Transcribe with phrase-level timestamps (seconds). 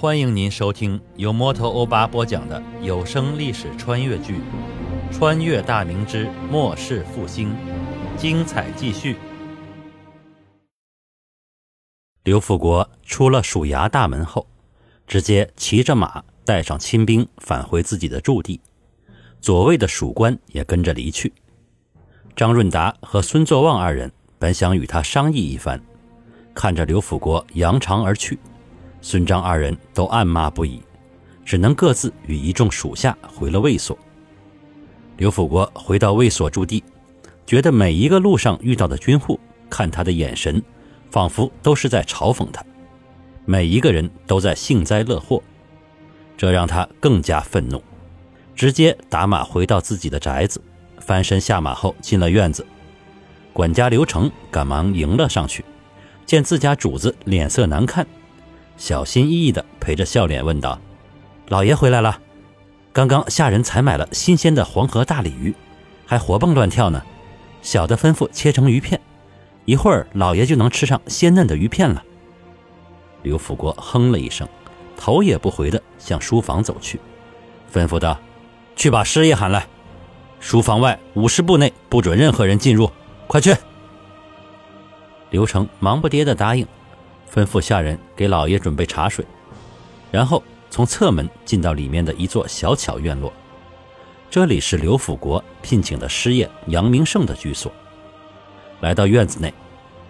[0.00, 4.36] 欢迎您收听由摩托欧巴播讲的有声历史穿越剧
[5.12, 7.50] 《穿越大明之末世复兴》，
[8.16, 9.14] 精彩继续。
[12.24, 14.46] 刘辅国出了署衙大门后，
[15.06, 18.58] 直接骑着马，带上亲兵返回自己的驻地，
[19.42, 21.30] 左卫的属官也跟着离去。
[22.34, 25.78] 张润达和孙作旺二人本想与他商议一番，
[26.54, 28.38] 看着刘辅国扬长而去。
[29.02, 30.82] 孙张二人都暗骂不已，
[31.44, 33.96] 只能各自与一众属下回了卫所。
[35.16, 36.82] 刘辅国回到卫所驻地，
[37.46, 40.62] 觉得每一个路上遇到的军户看他的眼神，
[41.10, 42.64] 仿佛都是在嘲讽他，
[43.44, 45.42] 每一个人都在幸灾乐祸，
[46.36, 47.82] 这让他更加愤怒，
[48.54, 50.60] 直接打马回到自己的宅子，
[50.98, 52.64] 翻身下马后进了院子。
[53.52, 55.64] 管家刘成赶忙迎了上去，
[56.24, 58.06] 见自家主子脸色难看。
[58.80, 60.80] 小心翼翼地陪着笑脸问道
[61.48, 62.18] ：“老爷回来了，
[62.94, 65.54] 刚刚下人采买了新鲜的黄河大鲤鱼，
[66.06, 67.02] 还活蹦乱跳呢。
[67.60, 68.98] 小的吩咐切成鱼片，
[69.66, 72.02] 一会儿老爷就能吃上鲜嫩的鱼片了。”
[73.22, 74.48] 刘辅国哼了一声，
[74.96, 76.98] 头也不回地向书房走去，
[77.70, 78.18] 吩咐道
[78.76, 79.66] ：“去把师爷喊来，
[80.40, 82.90] 书房外五十步内不准任何人进入，
[83.26, 83.54] 快去。”
[85.28, 86.66] 刘成忙不迭地答应。
[87.32, 89.24] 吩咐下人给老爷准备茶水，
[90.10, 93.32] 然后从侧门进到里面的一座小巧院落。
[94.28, 97.70] 这里是刘辅国聘请的师爷杨明胜的居所。
[98.80, 99.52] 来到院子内，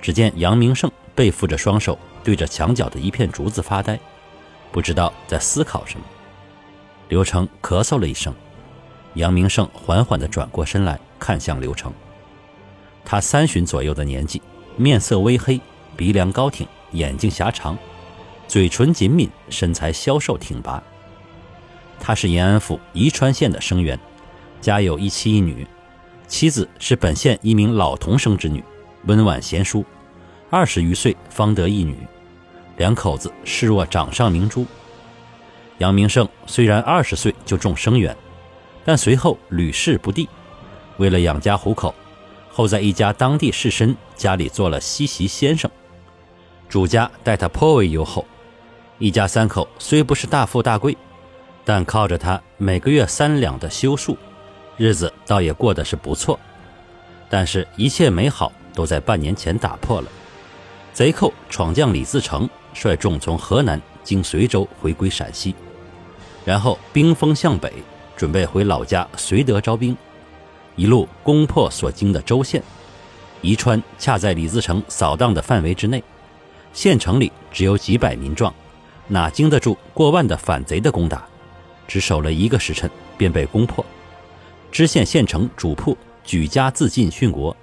[0.00, 3.98] 只见杨明胜背负着双手，对着墙角的一片竹子发呆，
[4.72, 6.06] 不知道在思考什么。
[7.08, 8.32] 刘成咳嗽了一声，
[9.14, 11.92] 杨明胜缓缓地转过身来看向刘成。
[13.04, 14.40] 他三旬左右的年纪，
[14.76, 15.60] 面色微黑，
[15.96, 16.66] 鼻梁高挺。
[16.92, 17.76] 眼睛狭长，
[18.48, 20.82] 嘴唇紧抿，身材消瘦挺拔。
[21.98, 23.98] 他是延安府宜川县的生员，
[24.60, 25.66] 家有一妻一女，
[26.26, 28.64] 妻子是本县一名老童生之女，
[29.04, 29.84] 温婉贤淑，
[30.48, 31.96] 二十余岁方得一女，
[32.78, 34.66] 两口子视若掌上明珠。
[35.78, 38.16] 杨明胜虽然二十岁就中生员，
[38.84, 40.28] 但随后屡试不第，
[40.96, 41.94] 为了养家糊口，
[42.50, 45.70] 后在一家当地士绅家里做了西席先生。
[46.70, 48.24] 主家待他颇为优厚，
[49.00, 50.96] 一家三口虽不是大富大贵，
[51.64, 54.16] 但靠着他每个月三两的修树，
[54.76, 56.38] 日子倒也过得是不错。
[57.28, 60.06] 但是，一切美好都在半年前打破了。
[60.92, 65.56] 贼寇闯将李自成率众从河南经随州回归陕西，
[66.44, 67.72] 然后兵锋向北，
[68.16, 69.96] 准备回老家绥德招兵，
[70.76, 72.62] 一路攻破所经的州县。
[73.42, 76.00] 宜川恰在李自成扫荡的范围之内。
[76.72, 78.52] 县城里只有几百民壮，
[79.08, 81.26] 哪经得住过万的反贼的攻打？
[81.88, 82.88] 只守了一个时辰，
[83.18, 83.84] 便被攻破。
[84.70, 87.56] 知县县城主仆举家自尽殉国。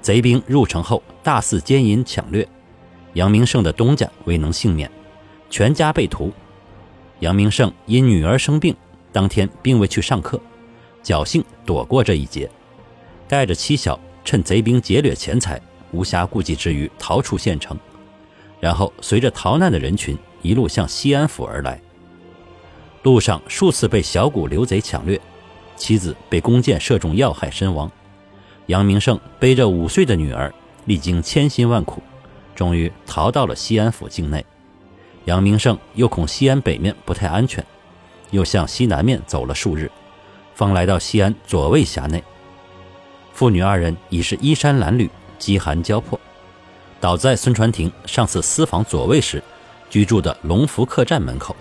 [0.00, 2.48] 贼兵入城后，大肆奸淫抢掠。
[3.12, 4.90] 杨明胜的东家未能幸免，
[5.50, 6.32] 全家被屠。
[7.18, 8.74] 杨明胜因女儿生病，
[9.12, 10.40] 当天并未去上课，
[11.04, 12.50] 侥幸躲过这一劫，
[13.28, 15.60] 带着妻小，趁贼兵劫掠钱财，
[15.92, 17.76] 无暇顾及之余逃出县城。
[18.60, 21.80] 然后随着逃难的人群一路向西安府而来，
[23.02, 25.20] 路上数次被小股流贼抢掠，
[25.76, 27.90] 妻子被弓箭射中要害身亡。
[28.66, 30.52] 杨明胜背着五岁的女儿，
[30.84, 32.02] 历经千辛万苦，
[32.54, 34.44] 终于逃到了西安府境内。
[35.24, 37.64] 杨明胜又恐西安北面不太安全，
[38.30, 39.90] 又向西南面走了数日，
[40.54, 42.22] 方来到西安左卫辖内。
[43.32, 46.20] 父女二人已是衣衫褴褛，饥寒交迫。
[47.00, 49.42] 倒在孙传庭上次私访左卫时
[49.88, 51.56] 居住的龙福客栈门口，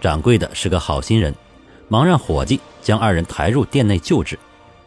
[0.00, 1.32] 掌柜的是个好心人，
[1.86, 4.38] 忙让伙计将二人抬入店内救治，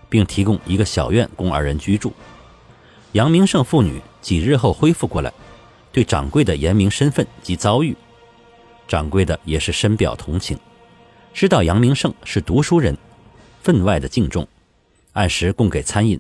[0.09, 2.11] 并提供一个小院供二人居住。
[3.13, 5.31] 杨明胜父女几日后恢复过来，
[5.91, 7.95] 对掌柜的言明身份及遭遇，
[8.87, 10.59] 掌柜的也是深表同情，
[11.33, 12.97] 知道杨明胜是读书人，
[13.63, 14.45] 分外的敬重，
[15.13, 16.19] 按时供给餐饮，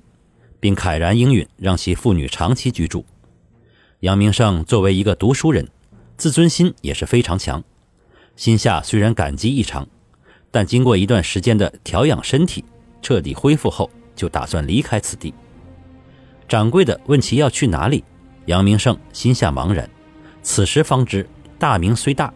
[0.59, 3.05] 并慨然应允让其父女长期居住。
[4.01, 5.67] 杨明胜作为一个读书人，
[6.17, 7.63] 自尊心也是非常强，
[8.35, 9.87] 心下虽然感激异常，
[10.49, 12.65] 但经过一段时间的调养身体，
[13.03, 15.31] 彻底恢复后，就打算离开此地。
[16.47, 18.03] 掌柜的问其要去哪里，
[18.47, 19.87] 杨明胜心下茫然，
[20.41, 22.33] 此时方知大明虽大，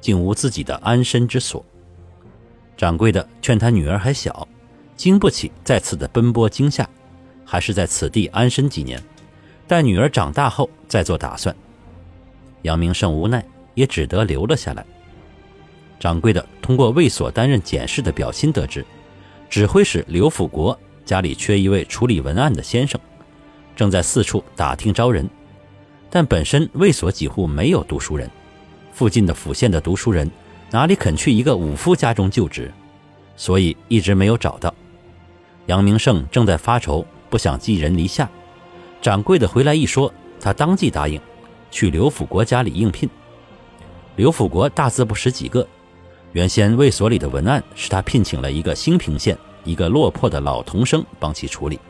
[0.00, 1.62] 竟无自己的安身之所。
[2.74, 4.48] 掌柜的劝他女儿还小，
[4.96, 6.88] 经不起再次的奔波惊吓，
[7.44, 8.98] 还是在此地安身几年。
[9.72, 11.56] 待女儿长大后再做打算。
[12.60, 13.42] 杨明胜无奈，
[13.72, 14.84] 也只得留了下来，
[15.98, 18.84] 掌柜的通过卫所担任检事的表亲得知，
[19.48, 23.00] 指挥使刘辅国家里缺一位处理文案的先生，
[23.74, 25.26] 正在四处打听招人。
[26.10, 28.30] 但本身卫所几乎没有读书人，
[28.92, 30.30] 附近的府县的读书人
[30.70, 32.70] 哪里肯去一个武夫家中就职，
[33.38, 34.74] 所以一直没有找到。
[35.64, 38.28] 杨明胜正在发愁，不想寄人篱下。
[39.02, 40.10] 掌柜的回来一说，
[40.40, 41.20] 他当即答应，
[41.72, 43.10] 去刘辅国家里应聘。
[44.14, 45.66] 刘辅国大字不识几个，
[46.30, 51.80] 原先卫所里的文案是他聘请了一个兴平县一个落魄的老童生帮其处理。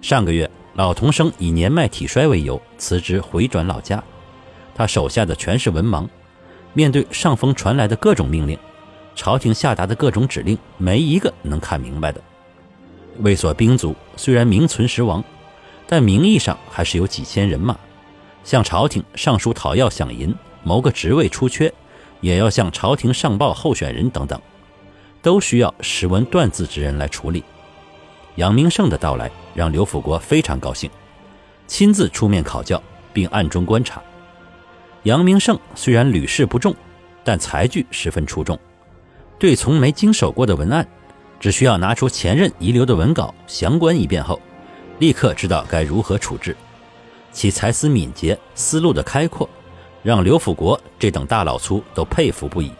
[0.00, 4.00] 上个月，老童生以年迈体衰为由辞职回转老家，
[4.76, 6.06] 他手下的全是文盲，
[6.72, 8.56] 面对上峰传来的各种命令，
[9.16, 12.20] 朝廷下达的各种指令，没一个能看明白的。
[13.22, 15.24] 卫所兵卒虽然名存实亡，
[15.90, 17.74] 但名义上还是有几千人马，
[18.44, 21.72] 向朝廷上书讨要饷银，谋个职位出缺，
[22.20, 24.38] 也要向朝廷上报候选人等等，
[25.22, 27.42] 都需要识文断字之人来处理。
[28.34, 30.90] 杨明胜的到来让刘辅国非常高兴，
[31.66, 32.82] 亲自出面考教，
[33.14, 34.02] 并暗中观察。
[35.04, 36.74] 杨明胜虽然屡试不中，
[37.24, 38.58] 但才具十分出众，
[39.38, 40.86] 对从没经手过的文案。
[41.40, 44.40] 只需要拿出前任遗留的文稿详观一遍后，
[44.98, 46.56] 立刻知道该如何处置。
[47.30, 49.48] 其才思敏捷、思路的开阔，
[50.02, 52.72] 让刘辅国这等大老粗都佩服不已。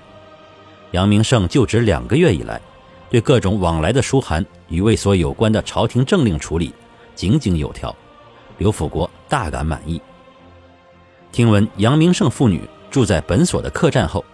[0.92, 2.60] 杨明胜就职两个月以来，
[3.10, 6.72] 对各种往来的书函与卫所有关的朝廷政令处理
[7.14, 7.94] 井井有条，
[8.56, 10.00] 刘辅国大感满意。
[11.30, 14.24] 听闻杨明胜父女住在本所的客栈后，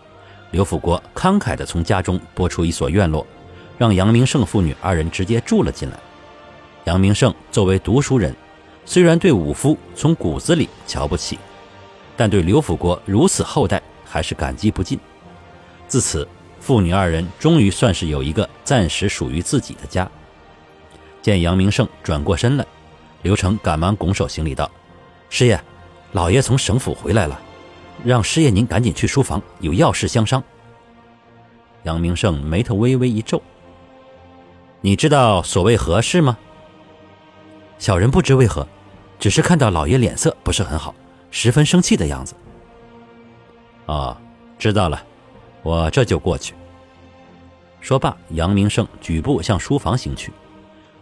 [0.53, 3.27] 刘辅国慷慨地从家中拨出一所院落。
[3.77, 5.99] 让杨明胜父女二人直接住了进来。
[6.85, 8.35] 杨明胜作为读书人，
[8.85, 11.39] 虽然对武夫从骨子里瞧不起，
[12.15, 14.99] 但对刘辅国如此厚待还是感激不尽。
[15.89, 16.29] 自此，
[16.61, 20.11] 父女二人终于算是有一个暂时属于自己的家。
[21.23, 22.67] 见杨明胜转过身来，
[23.23, 24.71] 刘成赶忙拱手行礼道
[25.31, 25.59] ：“师爷，
[26.13, 27.41] 老爷从省府回来了，
[28.05, 30.43] 让师爷您赶紧去书房，有要事相商。”
[31.85, 33.41] 杨明胜眉头微微一皱。
[34.83, 36.37] 你知道所谓何事吗？
[37.79, 38.67] 小人不知为何，
[39.19, 40.95] 只是看到老爷脸色不是很好，
[41.31, 42.35] 十分生气的样子。
[43.87, 44.17] 哦，
[44.59, 45.03] 知道了，
[45.63, 46.55] 我这就过去。
[47.81, 50.33] 说罢，杨明胜举步向书房行去，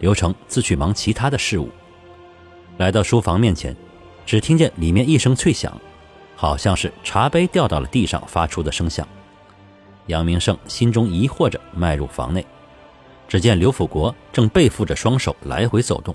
[0.01, 1.71] 刘成自去忙其他的事务。
[2.79, 3.77] 来到书房面前，
[4.27, 5.73] 只听见里面一声脆响，
[6.35, 9.07] 好像是茶杯掉到了地上发出的声响。
[10.07, 12.45] 杨明胜心中疑惑着，迈入房内。
[13.29, 16.15] 只见刘辅国正背负着双手来回走动，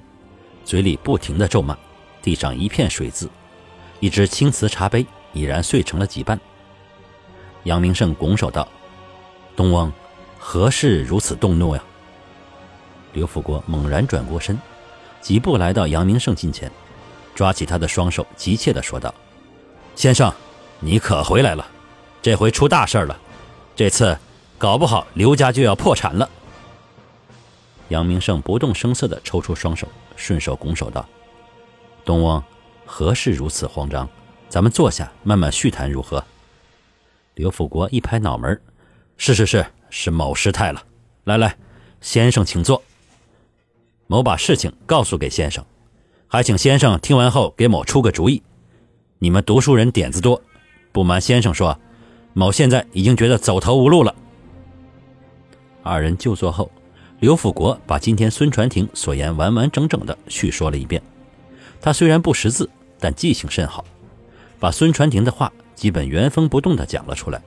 [0.68, 1.78] 嘴里不停地咒骂，
[2.22, 3.30] 地上一片水渍，
[4.02, 6.38] 一只青瓷茶杯已然碎成了几瓣。
[7.64, 8.68] 杨明胜拱手道
[9.56, 9.90] ：“东翁，
[10.38, 11.82] 何事如此动怒呀？”
[13.14, 14.60] 刘辅国猛然转过身，
[15.22, 16.70] 几步来到杨明胜近前，
[17.34, 19.16] 抓起他的双手，急切地说道
[19.96, 20.34] ：“先生，
[20.82, 21.66] 你可回来了，
[22.22, 23.18] 这回出大事了，
[23.74, 24.18] 这次
[24.58, 26.30] 搞不好刘家就要破产了。”
[27.90, 31.08] 杨明胜不动声色地抽出双手，顺手拱手道
[32.04, 32.44] ：“东翁，
[32.86, 34.08] 何事如此慌张？
[34.50, 36.24] 咱们坐下，慢慢叙谈，如何？”
[37.36, 38.60] 刘辅国一拍脑门
[39.18, 40.84] ：“是是是，是某失态了。
[41.24, 41.56] 来来，
[42.02, 42.82] 先生请坐。
[44.08, 45.64] 某把事情告诉给先生，
[46.28, 48.42] 还请先生听完后给某出个主意。
[49.20, 50.42] 你们读书人点子多，
[50.92, 51.80] 不瞒先生说，
[52.34, 54.14] 某现在已经觉得走投无路了。”
[55.84, 56.70] 二人就坐后。
[57.20, 61.02] 刘辅国把今天孙传庭所言完完整整的叙说了一遍。
[61.82, 62.70] 他虽然不识字，
[63.00, 63.84] 但记性甚好，
[64.60, 67.42] 把孙传庭的话基本原封不动地讲了出来，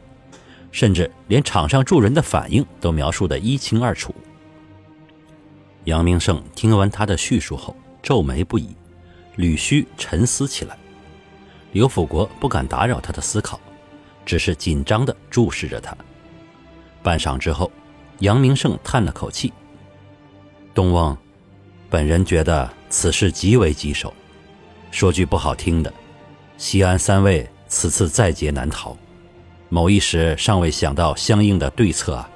[0.72, 4.12] 甚至连场上助人的反应都描述得一清二楚。
[5.84, 8.74] 杨明胜听完他的叙述后，皱眉不已，
[9.36, 10.76] 捋须沉思起来。
[11.70, 13.60] 刘辅国不敢打扰他的思考，
[14.26, 15.96] 只是紧张地注视着他。
[17.04, 17.70] 半晌之后，
[18.18, 19.52] 杨明胜叹了口气。
[20.72, 21.16] 东翁，
[21.88, 24.12] 本人觉得此事极为棘手。
[24.90, 25.92] 说句不好听的，
[26.56, 28.96] 西安三位此次在劫难逃，
[29.68, 32.28] 某一时尚未想到相应的对策啊。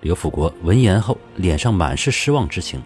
[0.00, 2.82] 刘辅国闻言后，脸上满是失望之情。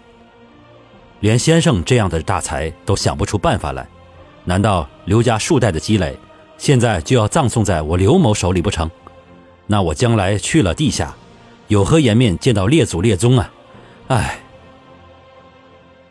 [1.20, 3.86] 连先生这样的大才都想不出办法来，
[4.44, 6.16] 难道刘家数代的积累，
[6.56, 8.90] 现在就要葬送在我刘某手里不成？
[9.66, 11.14] 那我将来去了地下，
[11.68, 13.52] 有何颜面见到列祖列宗啊？
[14.08, 14.38] 唉，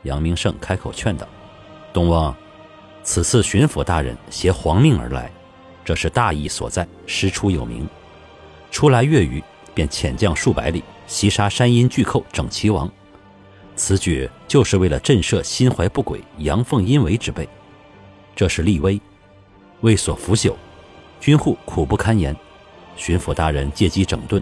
[0.04, 1.28] 杨明胜开口劝道
[1.94, 2.34] ：“东翁，
[3.04, 5.32] 此次巡抚大人携皇命而来，
[5.84, 7.88] 这是大义所在，师出有名。
[8.72, 9.44] 初来粤宇，
[9.74, 12.90] 便遣将数百里袭杀山阴巨寇整齐王。
[13.76, 17.48] 此举就是为了震慑心怀不轨、阳奉阴违之辈。
[18.36, 19.00] 这是立威，
[19.82, 20.56] 为所腐朽，
[21.20, 22.36] 军户苦不堪言。
[22.96, 24.42] 巡抚大人借机整顿，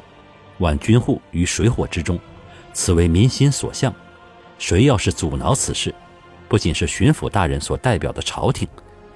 [0.59, 2.19] 挽军户于水火之中，
[2.79, 3.93] 此为民心所向。
[4.57, 5.93] 谁要是阻挠此事，
[6.47, 8.65] 不仅是巡抚大人所代表的朝廷，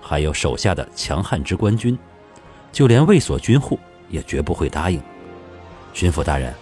[0.01, 1.97] 还有手下的强悍之官军，
[2.73, 3.79] 就连卫所军户
[4.09, 5.01] 也绝不会答应。
[5.93, 6.53] 巡抚大人，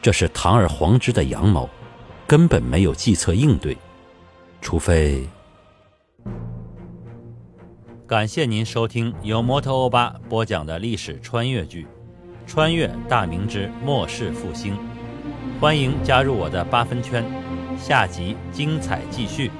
[0.00, 1.68] 这是堂而皇之的阳谋，
[2.26, 3.76] 根本没有计策应对，
[4.62, 5.28] 除非……
[8.06, 11.86] 感谢您收听由摩托欧巴播讲的历史穿越剧。
[12.46, 14.74] 穿越大明之末世复兴，
[15.60, 17.24] 欢迎加入我的八分圈，
[17.76, 19.50] 下集精彩继续。